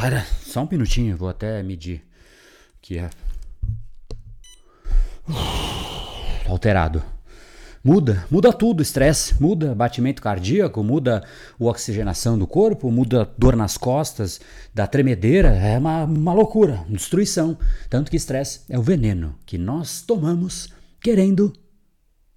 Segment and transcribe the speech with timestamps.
[0.00, 2.02] Para, só um minutinho, vou até medir.
[2.80, 3.10] Que é.
[6.48, 7.02] Alterado.
[7.84, 13.76] Muda, muda tudo, estresse, muda batimento cardíaco, muda a oxigenação do corpo, muda dor nas
[13.76, 14.40] costas,
[14.72, 17.58] da tremedeira, é uma, uma loucura, destruição.
[17.90, 21.52] Tanto que estresse é o veneno que nós tomamos querendo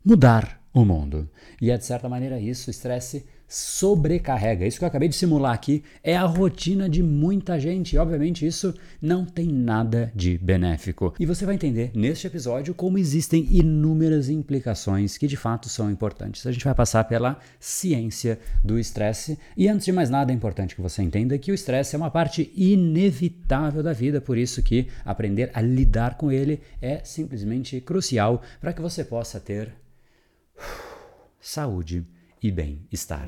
[0.03, 1.29] mudar o mundo.
[1.61, 4.65] E é de certa maneira isso, estresse sobrecarrega.
[4.65, 7.93] Isso que eu acabei de simular aqui é a rotina de muita gente.
[7.93, 11.13] E, obviamente, isso não tem nada de benéfico.
[11.19, 16.47] E você vai entender neste episódio como existem inúmeras implicações que de fato são importantes.
[16.47, 19.37] A gente vai passar pela ciência do estresse.
[19.55, 22.09] E antes de mais nada, é importante que você entenda que o estresse é uma
[22.09, 28.41] parte inevitável da vida, por isso que aprender a lidar com ele é simplesmente crucial
[28.59, 29.71] para que você possa ter
[31.39, 32.03] saúde
[32.43, 33.25] e bem-estar.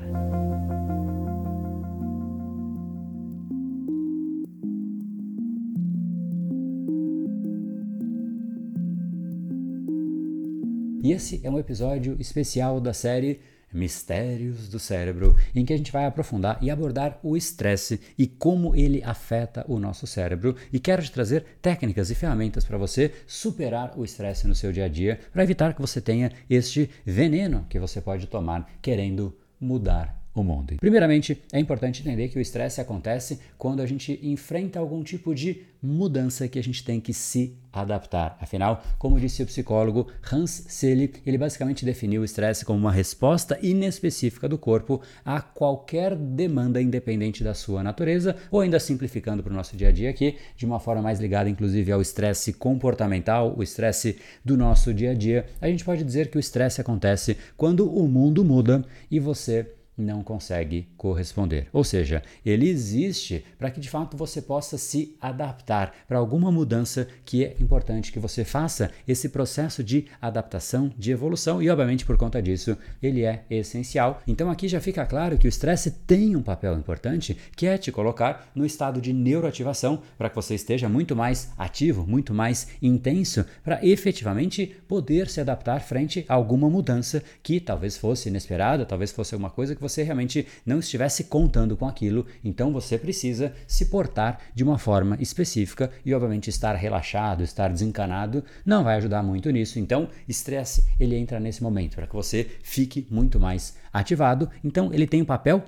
[11.02, 13.40] E esse é um episódio especial da série
[13.76, 18.74] Mistérios do Cérebro, em que a gente vai aprofundar e abordar o estresse e como
[18.74, 20.56] ele afeta o nosso cérebro.
[20.72, 24.86] E quero te trazer técnicas e ferramentas para você superar o estresse no seu dia
[24.86, 30.25] a dia, para evitar que você tenha este veneno que você pode tomar querendo mudar
[30.40, 30.76] o mundo.
[30.78, 35.62] Primeiramente, é importante entender que o estresse acontece quando a gente enfrenta algum tipo de
[35.82, 38.36] mudança que a gente tem que se adaptar.
[38.40, 43.58] Afinal, como disse o psicólogo Hans Selye, ele basicamente definiu o estresse como uma resposta
[43.62, 49.56] inespecífica do corpo a qualquer demanda independente da sua natureza, ou ainda simplificando para o
[49.56, 53.62] nosso dia a dia aqui, de uma forma mais ligada inclusive ao estresse comportamental, o
[53.62, 57.88] estresse do nosso dia a dia, a gente pode dizer que o estresse acontece quando
[57.88, 61.68] o mundo muda e você não consegue corresponder.
[61.72, 67.08] Ou seja, ele existe para que de fato você possa se adaptar para alguma mudança
[67.24, 72.16] que é importante que você faça esse processo de adaptação, de evolução e obviamente por
[72.16, 74.22] conta disso ele é essencial.
[74.26, 77.90] Então aqui já fica claro que o estresse tem um papel importante que é te
[77.90, 83.44] colocar no estado de neuroativação para que você esteja muito mais ativo, muito mais intenso
[83.64, 89.34] para efetivamente poder se adaptar frente a alguma mudança que talvez fosse inesperada, talvez fosse
[89.34, 94.38] alguma coisa que você realmente não estivesse contando com aquilo, então você precisa se portar
[94.54, 99.78] de uma forma específica e obviamente estar relaxado, estar desencanado não vai ajudar muito nisso.
[99.78, 104.50] Então, estresse ele entra nesse momento para que você fique muito mais ativado.
[104.62, 105.64] Então, ele tem um papel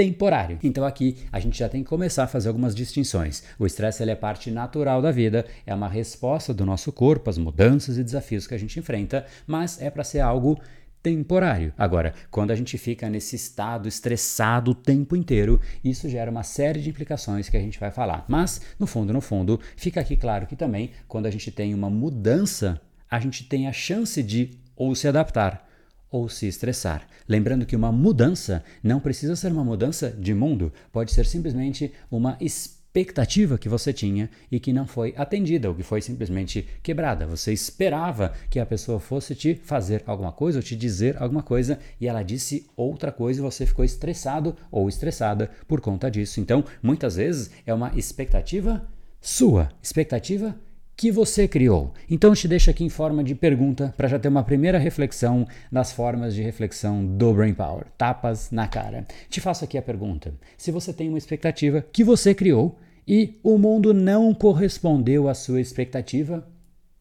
[0.00, 0.58] temporário.
[0.62, 3.42] Então aqui a gente já tem que começar a fazer algumas distinções.
[3.58, 7.98] O estresse é parte natural da vida, é uma resposta do nosso corpo às mudanças
[7.98, 10.58] e desafios que a gente enfrenta, mas é para ser algo
[11.02, 11.72] temporário.
[11.76, 16.80] Agora, quando a gente fica nesse estado estressado o tempo inteiro, isso gera uma série
[16.80, 18.24] de implicações que a gente vai falar.
[18.28, 21.90] Mas, no fundo, no fundo, fica aqui claro que também, quando a gente tem uma
[21.90, 25.68] mudança, a gente tem a chance de ou se adaptar
[26.10, 27.06] ou se estressar.
[27.28, 32.36] Lembrando que uma mudança não precisa ser uma mudança de mundo, pode ser simplesmente uma
[32.40, 37.24] experiência expectativa que você tinha e que não foi atendida ou que foi simplesmente quebrada.
[37.24, 41.78] Você esperava que a pessoa fosse te fazer alguma coisa ou te dizer alguma coisa
[42.00, 46.40] e ela disse outra coisa e você ficou estressado ou estressada por conta disso.
[46.40, 48.84] Então, muitas vezes é uma expectativa
[49.20, 50.58] sua, expectativa
[51.00, 51.94] que você criou.
[52.10, 55.48] Então, eu te deixo aqui em forma de pergunta para já ter uma primeira reflexão
[55.72, 57.86] das formas de reflexão do Brain Power.
[57.96, 59.06] Tapas na cara.
[59.30, 62.78] Te faço aqui a pergunta: se você tem uma expectativa que você criou
[63.08, 66.46] e o mundo não correspondeu à sua expectativa,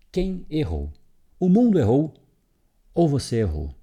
[0.10, 0.94] quem errou?
[1.38, 2.14] O mundo errou
[2.94, 3.76] ou você errou?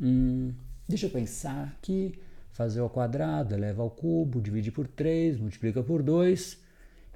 [0.00, 0.52] Hum,
[0.88, 2.12] deixa eu pensar aqui.
[2.50, 6.60] Fazer ao quadrado, eleva ao cubo, divide por 3, multiplica por 2.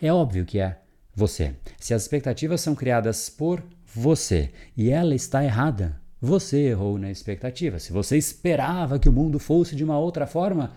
[0.01, 0.79] É óbvio que é
[1.19, 1.57] você.
[1.79, 7.79] Se as expectativas são criadas por você e ela está errada, você errou na expectativa.
[7.79, 10.73] Se você esperava que o mundo fosse de uma outra forma,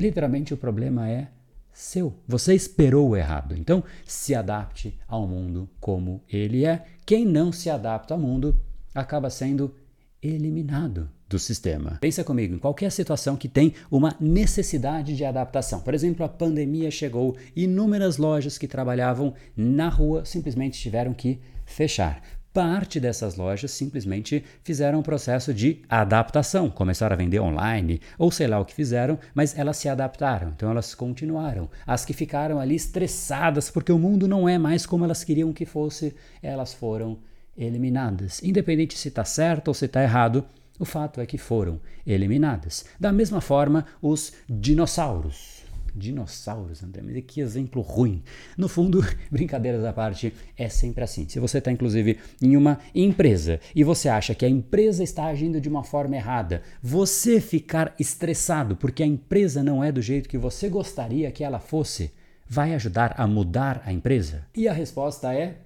[0.00, 1.28] literalmente o problema é
[1.72, 2.14] seu.
[2.26, 3.54] Você esperou errado.
[3.56, 6.84] Então, se adapte ao mundo como ele é.
[7.04, 8.56] Quem não se adapta ao mundo
[8.94, 9.74] acaba sendo
[10.22, 11.98] eliminado do sistema.
[12.00, 15.80] Pensa comigo, em qualquer situação que tem uma necessidade de adaptação.
[15.80, 22.22] Por exemplo, a pandemia chegou, inúmeras lojas que trabalhavam na rua simplesmente tiveram que fechar.
[22.52, 28.46] Parte dessas lojas simplesmente fizeram um processo de adaptação, começaram a vender online, ou sei
[28.46, 31.70] lá o que fizeram, mas elas se adaptaram, então elas continuaram.
[31.86, 35.64] As que ficaram ali estressadas porque o mundo não é mais como elas queriam que
[35.64, 37.18] fosse, elas foram
[37.56, 38.42] eliminadas.
[38.42, 40.44] Independente se está certo ou se está errado,
[40.78, 42.84] o fato é que foram eliminadas.
[42.98, 45.62] Da mesma forma, os dinossauros
[45.94, 48.22] Dinossauros, André, mas que exemplo ruim.
[48.56, 51.28] No fundo, brincadeiras à parte, é sempre assim.
[51.28, 55.60] Se você está, inclusive, em uma empresa e você acha que a empresa está agindo
[55.60, 60.38] de uma forma errada, você ficar estressado porque a empresa não é do jeito que
[60.38, 62.10] você gostaria que ela fosse,
[62.48, 64.46] vai ajudar a mudar a empresa?
[64.54, 65.58] E a resposta é: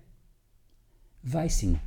[1.22, 1.78] vai sim.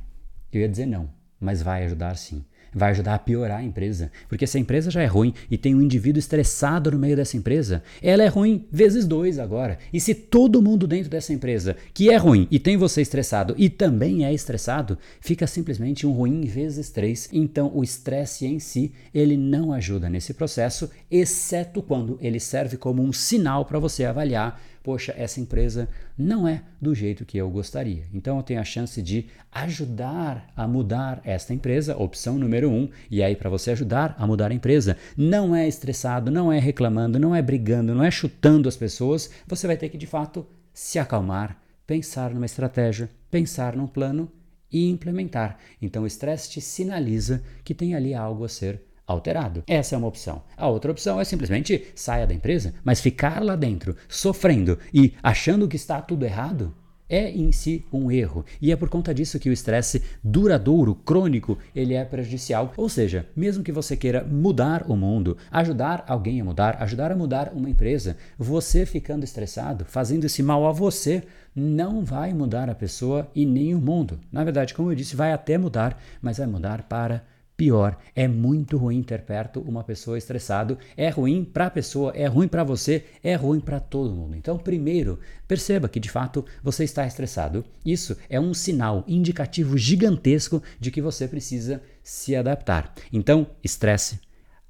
[0.52, 4.10] Eu ia dizer não, mas vai ajudar sim vai ajudar a piorar a empresa.
[4.28, 7.36] Porque se a empresa já é ruim e tem um indivíduo estressado no meio dessa
[7.36, 9.78] empresa, ela é ruim vezes dois agora.
[9.92, 13.68] E se todo mundo dentro dessa empresa que é ruim e tem você estressado e
[13.68, 17.28] também é estressado, fica simplesmente um ruim vezes três.
[17.32, 23.02] Então o estresse em si, ele não ajuda nesse processo, exceto quando ele serve como
[23.02, 28.04] um sinal para você avaliar poxa, essa empresa não é do jeito que eu gostaria.
[28.12, 32.88] Então eu tenho a chance de ajudar a mudar esta empresa, opção número um.
[33.10, 37.18] E aí, para você ajudar a mudar a empresa, não é estressado, não é reclamando,
[37.18, 40.98] não é brigando, não é chutando as pessoas, você vai ter que de fato se
[40.98, 44.30] acalmar, pensar numa estratégia, pensar num plano
[44.72, 45.58] e implementar.
[45.82, 49.62] Então o estresse te sinaliza que tem ali algo a ser alterado.
[49.66, 50.42] Essa é uma opção.
[50.56, 55.68] A outra opção é simplesmente saia da empresa, mas ficar lá dentro, sofrendo e achando
[55.68, 56.74] que está tudo errado,
[57.10, 58.44] é em si um erro.
[58.62, 62.72] E é por conta disso que o estresse duradouro, crônico, ele é prejudicial.
[62.76, 67.16] Ou seja, mesmo que você queira mudar o mundo, ajudar alguém a mudar, ajudar a
[67.16, 71.24] mudar uma empresa, você ficando estressado, fazendo esse mal a você,
[71.54, 74.20] não vai mudar a pessoa e nem o mundo.
[74.30, 77.24] Na verdade, como eu disse, vai até mudar, mas vai mudar para
[77.60, 77.98] pior.
[78.16, 80.78] É muito ruim ter perto uma pessoa estressado.
[80.96, 84.34] É ruim para a pessoa, é ruim para você, é ruim para todo mundo.
[84.34, 87.62] Então, primeiro, perceba que de fato você está estressado.
[87.84, 92.94] Isso é um sinal indicativo gigantesco de que você precisa se adaptar.
[93.12, 94.18] Então, estresse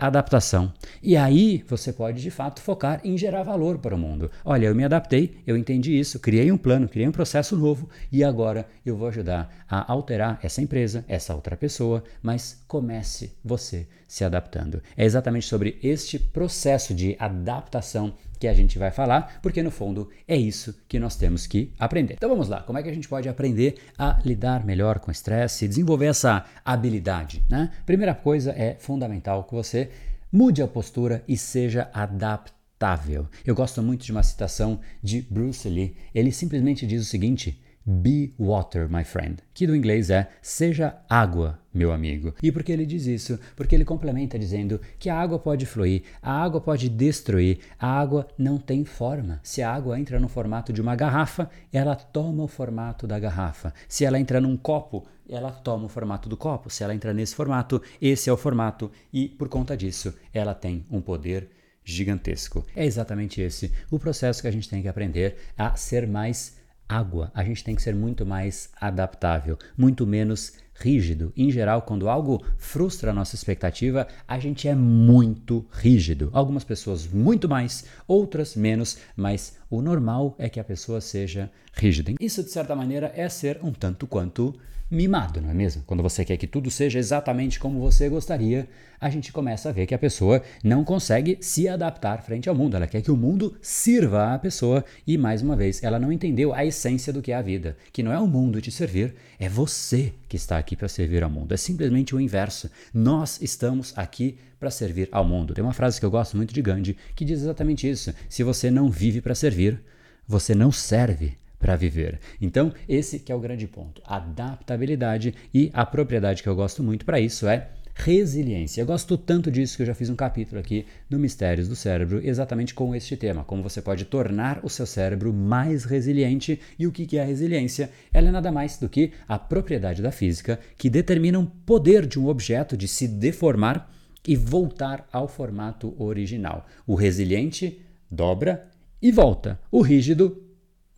[0.00, 0.72] adaptação.
[1.02, 4.30] E aí você pode de fato focar em gerar valor para o mundo.
[4.44, 8.24] Olha, eu me adaptei, eu entendi isso, criei um plano, criei um processo novo e
[8.24, 14.24] agora eu vou ajudar a alterar essa empresa, essa outra pessoa, mas comece você se
[14.24, 14.82] adaptando.
[14.96, 20.08] É exatamente sobre este processo de adaptação que a gente vai falar, porque no fundo
[20.26, 22.14] é isso que nós temos que aprender.
[22.14, 25.12] Então vamos lá, como é que a gente pode aprender a lidar melhor com o
[25.12, 27.44] estresse e desenvolver essa habilidade?
[27.50, 27.70] Né?
[27.84, 29.90] Primeira coisa é fundamental que você
[30.32, 33.28] mude a postura e seja adaptável.
[33.44, 35.94] Eu gosto muito de uma citação de Bruce Lee.
[36.14, 37.60] Ele simplesmente diz o seguinte:
[37.92, 42.32] Be water, my friend, que do inglês é seja água, meu amigo.
[42.40, 43.36] E por que ele diz isso?
[43.56, 48.28] Porque ele complementa dizendo que a água pode fluir, a água pode destruir, a água
[48.38, 49.40] não tem forma.
[49.42, 53.74] Se a água entra no formato de uma garrafa, ela toma o formato da garrafa.
[53.88, 56.70] Se ela entra num copo, ela toma o formato do copo.
[56.70, 60.86] Se ela entra nesse formato, esse é o formato e por conta disso, ela tem
[60.88, 61.48] um poder
[61.82, 62.64] gigantesco.
[62.76, 66.59] É exatamente esse o processo que a gente tem que aprender a ser mais
[66.90, 71.32] água, a gente tem que ser muito mais adaptável, muito menos rígido.
[71.36, 76.30] Em geral, quando algo frustra a nossa expectativa, a gente é muito rígido.
[76.32, 82.14] Algumas pessoas muito mais, outras menos, mas o normal é que a pessoa seja rígida.
[82.18, 84.58] Isso, de certa maneira, é ser um tanto quanto
[84.90, 85.84] mimado, não é mesmo?
[85.86, 88.68] Quando você quer que tudo seja exatamente como você gostaria,
[89.00, 92.76] a gente começa a ver que a pessoa não consegue se adaptar frente ao mundo.
[92.76, 96.52] Ela quer que o mundo sirva à pessoa e, mais uma vez, ela não entendeu
[96.52, 99.48] a essência do que é a vida, que não é o mundo te servir, é
[99.48, 101.52] você que está aqui para servir ao mundo.
[101.52, 102.68] É simplesmente o inverso.
[102.92, 105.54] Nós estamos aqui para servir ao mundo.
[105.54, 108.70] Tem uma frase que eu gosto muito de Gandhi que diz exatamente isso: se você
[108.70, 109.80] não vive para servir,
[110.26, 112.18] você não serve para viver.
[112.40, 114.02] Então, esse que é o grande ponto.
[114.04, 118.80] Adaptabilidade e a propriedade que eu gosto muito para isso é resiliência.
[118.80, 122.20] Eu gosto tanto disso que eu já fiz um capítulo aqui no Mistérios do Cérebro
[122.24, 126.92] exatamente com este tema, como você pode tornar o seu cérebro mais resiliente e o
[126.92, 127.90] que é a resiliência?
[128.10, 132.18] Ela é nada mais do que a propriedade da física que determina o poder de
[132.18, 133.92] um objeto de se deformar
[134.26, 136.66] e voltar ao formato original.
[136.86, 138.68] O resiliente dobra
[139.02, 139.58] e volta.
[139.70, 140.49] O rígido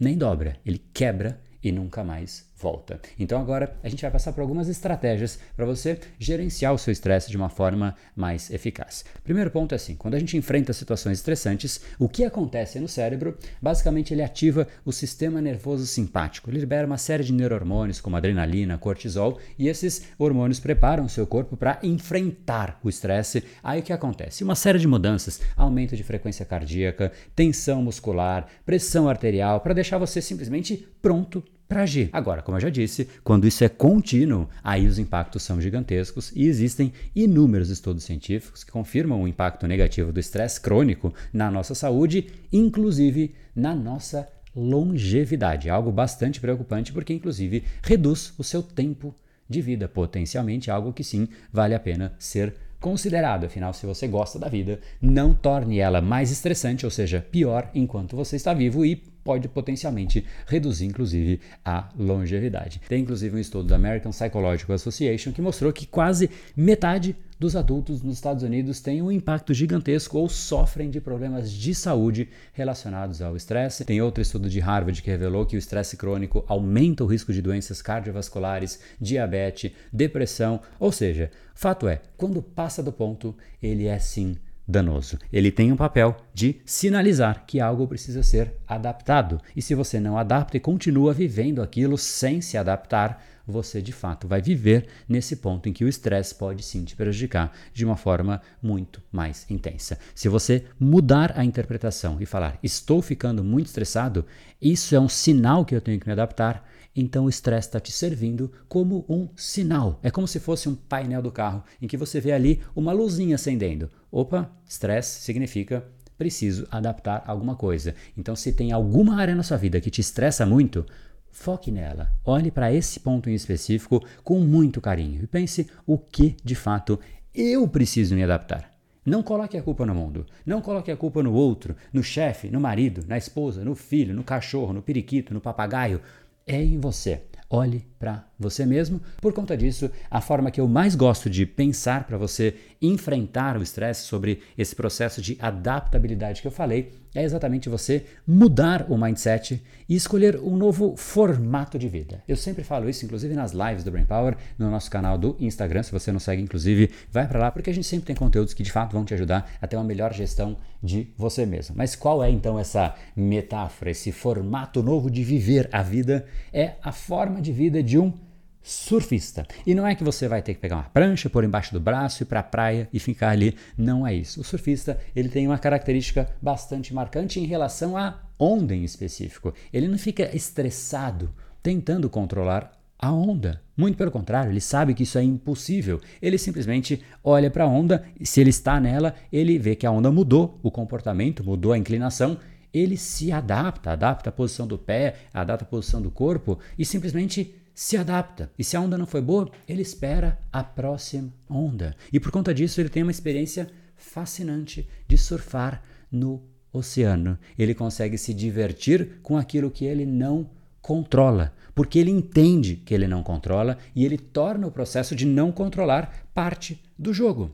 [0.02, 3.00] nem dobra, ele quebra e nunca mais volta.
[3.18, 7.28] Então agora a gente vai passar por algumas estratégias para você gerenciar o seu estresse
[7.28, 9.04] de uma forma mais eficaz.
[9.24, 13.36] Primeiro ponto é assim, quando a gente enfrenta situações estressantes, o que acontece no cérebro?
[13.60, 16.48] Basicamente ele ativa o sistema nervoso simpático.
[16.48, 21.26] Ele libera uma série de neurohormônios como adrenalina, cortisol e esses hormônios preparam o seu
[21.26, 23.42] corpo para enfrentar o estresse.
[23.62, 24.44] Aí o que acontece?
[24.44, 30.20] Uma série de mudanças, aumento de frequência cardíaca, tensão muscular, pressão arterial, para deixar você
[30.20, 31.42] simplesmente pronto
[31.72, 32.10] para agir.
[32.12, 36.46] Agora, como eu já disse, quando isso é contínuo, aí os impactos são gigantescos e
[36.46, 42.26] existem inúmeros estudos científicos que confirmam o impacto negativo do estresse crônico na nossa saúde,
[42.52, 45.70] inclusive na nossa longevidade.
[45.70, 49.14] Algo bastante preocupante porque, inclusive, reduz o seu tempo
[49.48, 53.44] de vida, potencialmente algo que sim vale a pena ser considerado.
[53.44, 58.14] Afinal, se você gosta da vida, não torne ela mais estressante, ou seja, pior enquanto
[58.14, 62.80] você está vivo e pode potencialmente reduzir, inclusive, a longevidade.
[62.88, 68.02] Tem, inclusive, um estudo da American Psychological Association que mostrou que quase metade dos adultos
[68.02, 73.34] nos Estados Unidos têm um impacto gigantesco ou sofrem de problemas de saúde relacionados ao
[73.34, 73.84] estresse.
[73.84, 77.42] Tem outro estudo de Harvard que revelou que o estresse crônico aumenta o risco de
[77.42, 84.36] doenças cardiovasculares, diabetes, depressão, ou seja, fato é, quando passa do ponto, ele é sim
[84.66, 85.18] danoso.
[85.32, 89.40] Ele tem um papel de sinalizar que algo precisa ser adaptado.
[89.56, 94.28] E se você não adapta e continua vivendo aquilo sem se adaptar, você de fato
[94.28, 98.40] vai viver nesse ponto em que o estresse pode sim te prejudicar de uma forma
[98.62, 99.98] muito mais intensa.
[100.14, 104.24] Se você mudar a interpretação e falar estou ficando muito estressado,
[104.60, 106.64] isso é um sinal que eu tenho que me adaptar,
[106.94, 109.98] então o estresse está te servindo como um sinal.
[110.02, 113.36] É como se fosse um painel do carro em que você vê ali uma luzinha
[113.36, 113.90] acendendo.
[114.10, 115.84] Opa, estresse significa
[116.18, 117.94] preciso adaptar alguma coisa.
[118.16, 120.86] Então, se tem alguma área na sua vida que te estressa muito,
[121.32, 126.36] Foque nela, olhe para esse ponto em específico com muito carinho e pense o que
[126.44, 127.00] de fato
[127.34, 128.70] eu preciso me adaptar.
[129.04, 132.60] Não coloque a culpa no mundo, não coloque a culpa no outro, no chefe, no
[132.60, 136.02] marido, na esposa, no filho, no cachorro, no periquito, no papagaio.
[136.46, 137.22] É em você.
[137.48, 139.00] Olhe para você mesmo.
[139.20, 143.62] Por conta disso, a forma que eu mais gosto de pensar para você enfrentar o
[143.62, 149.62] estresse sobre esse processo de adaptabilidade que eu falei é exatamente você mudar o mindset
[149.88, 152.22] e escolher um novo formato de vida.
[152.26, 155.82] Eu sempre falo isso, inclusive nas lives do Brain Power, no nosso canal do Instagram.
[155.82, 158.62] Se você não segue, inclusive, vai para lá, porque a gente sempre tem conteúdos que
[158.62, 161.76] de fato vão te ajudar a ter uma melhor gestão de você mesmo.
[161.76, 166.24] Mas qual é então essa metáfora, esse formato novo de viver a vida?
[166.52, 168.12] É a forma de vida de um
[168.62, 169.46] surfista.
[169.66, 172.22] E não é que você vai ter que pegar uma prancha, pôr embaixo do braço,
[172.22, 173.56] ir para a praia e ficar ali.
[173.76, 174.40] Não é isso.
[174.40, 179.52] O surfista ele tem uma característica bastante marcante em relação à onda em específico.
[179.72, 183.60] Ele não fica estressado tentando controlar a onda.
[183.76, 186.00] Muito pelo contrário, ele sabe que isso é impossível.
[186.20, 189.90] Ele simplesmente olha para a onda e se ele está nela, ele vê que a
[189.90, 192.38] onda mudou, o comportamento mudou a inclinação
[192.72, 197.54] ele se adapta, adapta a posição do pé, adapta a posição do corpo e simplesmente
[197.82, 198.48] se adapta.
[198.56, 201.96] E se a onda não foi boa, ele espera a próxima onda.
[202.12, 206.40] E por conta disso, ele tem uma experiência fascinante de surfar no
[206.72, 207.36] oceano.
[207.58, 210.48] Ele consegue se divertir com aquilo que ele não
[210.80, 215.50] controla, porque ele entende que ele não controla e ele torna o processo de não
[215.50, 217.50] controlar parte do jogo.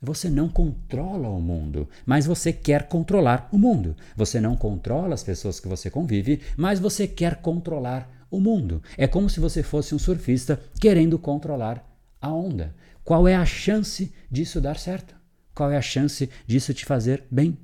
[0.00, 3.96] Você não controla o mundo, mas você quer controlar o mundo.
[4.16, 8.82] Você não controla as pessoas que você convive, mas você quer controlar o mundo.
[8.96, 11.86] É como se você fosse um surfista querendo controlar
[12.20, 12.74] a onda.
[13.04, 15.14] Qual é a chance disso dar certo?
[15.54, 17.58] Qual é a chance disso te fazer bem?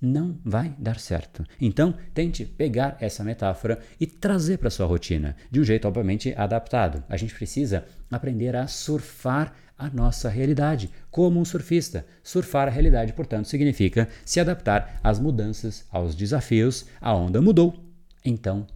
[0.00, 1.44] Não vai dar certo.
[1.60, 7.02] Então, tente pegar essa metáfora e trazer para sua rotina, de um jeito obviamente adaptado.
[7.08, 12.04] A gente precisa aprender a surfar a nossa realidade, como um surfista.
[12.22, 16.84] Surfar a realidade, portanto, significa se adaptar às mudanças, aos desafios.
[17.00, 17.74] A onda mudou,
[18.24, 18.66] então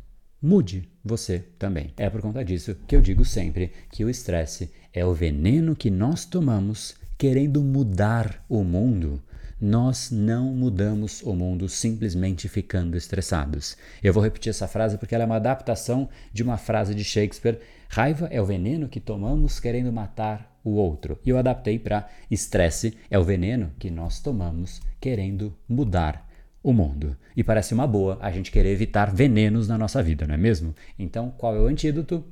[0.47, 1.93] mude você também.
[1.97, 5.91] É por conta disso que eu digo sempre que o estresse é o veneno que
[5.91, 9.21] nós tomamos querendo mudar o mundo.
[9.61, 13.77] Nós não mudamos o mundo simplesmente ficando estressados.
[14.01, 17.59] Eu vou repetir essa frase porque ela é uma adaptação de uma frase de Shakespeare.
[17.89, 21.19] Raiva é o veneno que tomamos querendo matar o outro.
[21.25, 26.26] E eu adaptei para estresse é o veneno que nós tomamos querendo mudar
[26.67, 27.17] o mundo.
[27.37, 30.75] E parece uma boa a gente querer evitar venenos na nossa vida, não é mesmo?
[30.99, 32.25] Então, qual é o antídoto?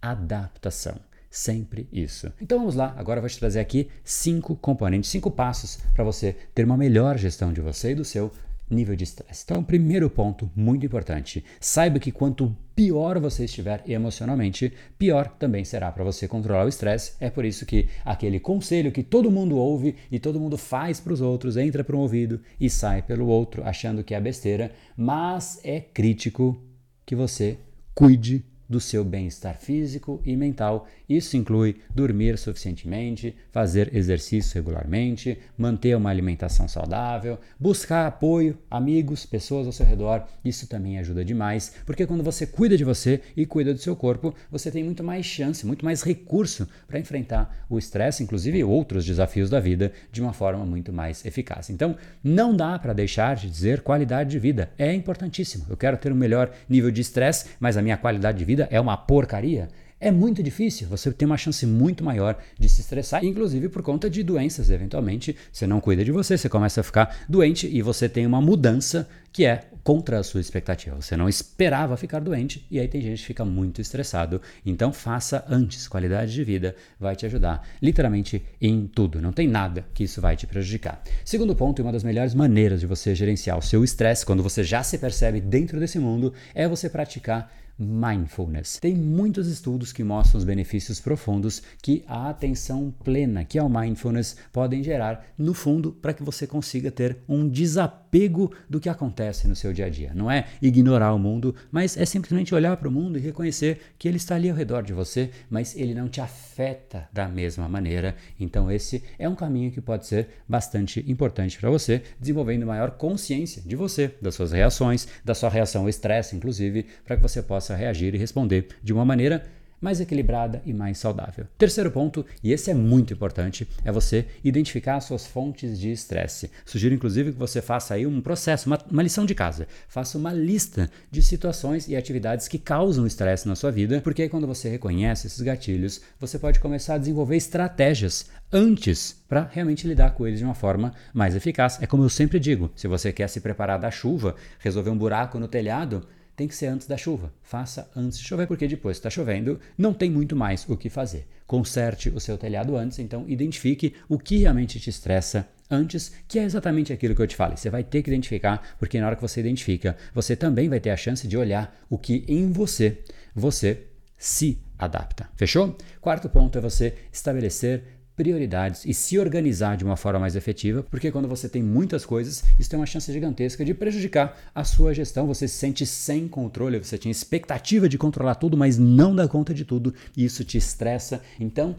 [0.00, 0.96] Adaptação.
[1.30, 2.32] Sempre isso.
[2.40, 6.34] Então vamos lá, agora eu vou te trazer aqui cinco componentes, cinco passos para você
[6.54, 8.32] ter uma melhor gestão de você e do seu
[8.70, 9.44] nível de estresse.
[9.44, 15.92] Então, primeiro ponto muito importante: saiba que quanto pior você estiver emocionalmente, pior também será
[15.92, 17.14] para você controlar o estresse.
[17.20, 21.12] É por isso que aquele conselho que todo mundo ouve e todo mundo faz para
[21.12, 25.60] os outros entra por um ouvido e sai pelo outro, achando que é besteira, mas
[25.64, 26.60] é crítico
[27.04, 27.58] que você
[27.94, 30.88] cuide do seu bem-estar físico e mental.
[31.06, 39.66] Isso inclui dormir suficientemente, fazer exercício regularmente, manter uma alimentação saudável, buscar apoio, amigos, pessoas
[39.66, 40.24] ao seu redor.
[40.42, 44.34] Isso também ajuda demais, porque quando você cuida de você e cuida do seu corpo,
[44.50, 49.50] você tem muito mais chance, muito mais recurso para enfrentar o estresse, inclusive outros desafios
[49.50, 51.68] da vida, de uma forma muito mais eficaz.
[51.68, 54.70] Então, não dá para deixar de dizer qualidade de vida.
[54.78, 55.66] É importantíssimo.
[55.68, 58.68] Eu quero ter um melhor nível de estresse, mas a minha qualidade de vida vida
[58.70, 59.68] é uma porcaria,
[60.00, 60.88] é muito difícil.
[60.88, 64.68] Você tem uma chance muito maior de se estressar, inclusive por conta de doenças.
[64.68, 68.40] Eventualmente, você não cuida de você, você começa a ficar doente e você tem uma
[68.40, 71.00] mudança que é contra a sua expectativa.
[71.00, 74.42] Você não esperava ficar doente e aí tem gente que fica muito estressado.
[74.66, 75.86] Então faça antes.
[75.86, 79.22] Qualidade de vida vai te ajudar literalmente em tudo.
[79.22, 81.00] Não tem nada que isso vai te prejudicar.
[81.24, 84.64] Segundo ponto, e uma das melhores maneiras de você gerenciar o seu estresse quando você
[84.64, 88.78] já se percebe dentro desse mundo é você praticar mindfulness.
[88.80, 93.68] Tem muitos estudos que mostram os benefícios profundos que a atenção plena, que é o
[93.68, 99.48] mindfulness, podem gerar, no fundo, para que você consiga ter um desapego do que acontece
[99.48, 100.12] no seu dia a dia.
[100.14, 104.06] Não é ignorar o mundo, mas é simplesmente olhar para o mundo e reconhecer que
[104.06, 108.14] ele está ali ao redor de você, mas ele não te afeta da mesma maneira.
[108.38, 113.62] Então, esse é um caminho que pode ser bastante importante para você, desenvolvendo maior consciência
[113.62, 117.71] de você, das suas reações, da sua reação ao estresse, inclusive, para que você possa
[117.72, 119.42] possa reagir e responder de uma maneira
[119.80, 121.44] mais equilibrada e mais saudável.
[121.58, 126.48] Terceiro ponto, e esse é muito importante, é você identificar as suas fontes de estresse.
[126.64, 129.66] Sugiro inclusive que você faça aí um processo, uma, uma lição de casa.
[129.88, 134.28] Faça uma lista de situações e atividades que causam estresse na sua vida, porque aí
[134.28, 140.12] quando você reconhece esses gatilhos, você pode começar a desenvolver estratégias antes para realmente lidar
[140.12, 141.82] com eles de uma forma mais eficaz.
[141.82, 145.40] É como eu sempre digo, se você quer se preparar da chuva, resolver um buraco
[145.40, 147.32] no telhado, tem que ser antes da chuva.
[147.42, 150.88] Faça antes de chover, porque depois que está chovendo, não tem muito mais o que
[150.88, 151.26] fazer.
[151.46, 156.44] Conserte o seu telhado antes, então identifique o que realmente te estressa antes, que é
[156.44, 157.56] exatamente aquilo que eu te falei.
[157.56, 160.90] Você vai ter que identificar, porque na hora que você identifica, você também vai ter
[160.90, 163.02] a chance de olhar o que em você
[163.34, 163.86] você
[164.16, 165.28] se adapta.
[165.36, 165.76] Fechou?
[166.00, 167.84] Quarto ponto é você estabelecer
[168.16, 172.44] prioridades e se organizar de uma forma mais efetiva, porque quando você tem muitas coisas,
[172.58, 175.26] isso tem uma chance gigantesca de prejudicar a sua gestão.
[175.26, 179.54] Você se sente sem controle, você tinha expectativa de controlar tudo, mas não dá conta
[179.54, 181.22] de tudo, e isso te estressa.
[181.40, 181.76] Então,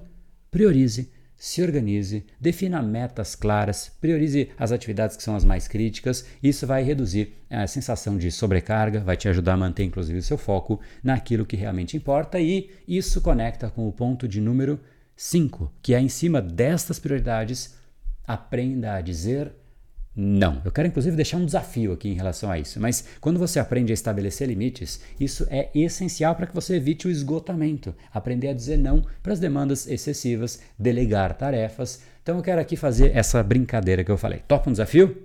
[0.50, 1.10] priorize
[1.43, 6.26] se organize, defina metas claras, priorize as atividades que são as mais críticas.
[6.41, 10.38] Isso vai reduzir a sensação de sobrecarga, vai te ajudar a manter inclusive o seu
[10.38, 14.80] foco naquilo que realmente importa e isso conecta com o ponto de número
[15.15, 17.76] 5, que é em cima destas prioridades,
[18.26, 19.54] aprenda a dizer
[20.15, 20.62] não.
[20.63, 23.91] Eu quero inclusive deixar um desafio aqui em relação a isso, mas quando você aprende
[23.91, 27.95] a estabelecer limites, isso é essencial para que você evite o esgotamento.
[28.13, 32.04] Aprender a dizer não para as demandas excessivas, delegar tarefas.
[32.21, 34.41] Então eu quero aqui fazer essa brincadeira que eu falei.
[34.47, 35.17] Topa um desafio?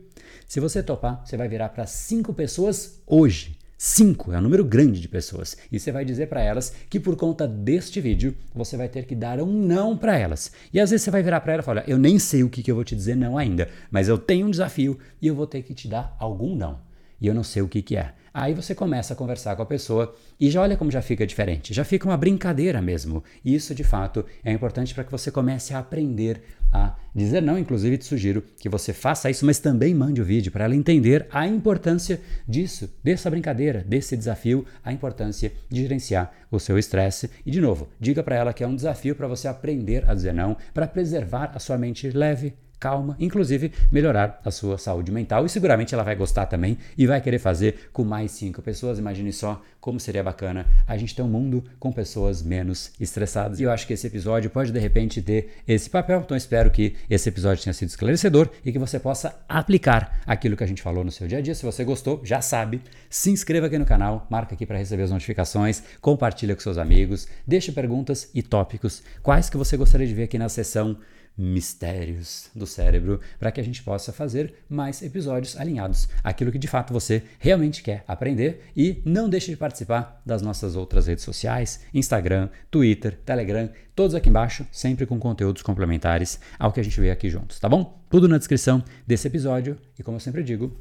[0.46, 5.01] Se você topar, você vai virar para cinco pessoas hoje 5 é um número grande
[5.01, 5.57] de pessoas.
[5.71, 9.14] E você vai dizer para elas que por conta deste vídeo você vai ter que
[9.14, 10.51] dar um não para elas.
[10.75, 12.61] E às vezes você vai virar para ela e falar: Eu nem sei o que,
[12.61, 15.47] que eu vou te dizer não ainda, mas eu tenho um desafio e eu vou
[15.47, 16.88] ter que te dar algum não.
[17.20, 18.12] E eu não sei o que, que é.
[18.33, 21.74] Aí você começa a conversar com a pessoa e já olha como já fica diferente,
[21.74, 23.24] já fica uma brincadeira mesmo.
[23.44, 27.59] E isso de fato é importante para que você comece a aprender a dizer não.
[27.59, 31.26] Inclusive, te sugiro que você faça isso, mas também mande o vídeo para ela entender
[31.33, 37.31] a importância disso, dessa brincadeira, desse desafio, a importância de gerenciar o seu estresse.
[37.44, 40.33] E de novo, diga para ela que é um desafio para você aprender a dizer
[40.33, 45.49] não, para preservar a sua mente leve calma, inclusive melhorar a sua saúde mental e
[45.49, 48.99] seguramente ela vai gostar também e vai querer fazer com mais cinco pessoas.
[48.99, 53.61] Imagine só como seria bacana a gente ter um mundo com pessoas menos estressadas.
[53.61, 56.97] E eu acho que esse episódio pode de repente ter esse papel, então espero que
[57.09, 61.05] esse episódio tenha sido esclarecedor e que você possa aplicar aquilo que a gente falou
[61.05, 61.55] no seu dia a dia.
[61.55, 65.11] Se você gostou, já sabe, se inscreva aqui no canal, marca aqui para receber as
[65.11, 70.25] notificações, compartilha com seus amigos, deixe perguntas e tópicos quais que você gostaria de ver
[70.25, 70.99] aqui na sessão
[71.38, 76.66] mistérios do cérebro, para que a gente possa fazer mais episódios alinhados àquilo que de
[76.66, 81.81] fato você realmente quer aprender e não deixe de participar das nossas outras redes sociais,
[81.94, 87.11] Instagram, Twitter, Telegram, todos aqui embaixo, sempre com conteúdos complementares ao que a gente vê
[87.11, 88.03] aqui juntos, tá bom?
[88.11, 90.77] Tudo na descrição desse episódio e como eu sempre digo,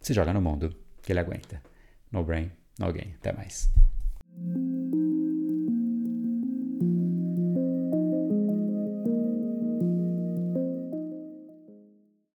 [0.00, 1.60] se joga no mundo que ele aguenta.
[2.10, 3.14] No brain, no gain.
[3.20, 3.70] Até mais.